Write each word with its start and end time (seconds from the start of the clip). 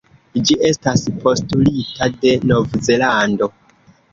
Ĝi 0.47 0.55
estas 0.69 1.03
postulita 1.25 2.09
de 2.25 2.35
Novzelando. 2.53 3.53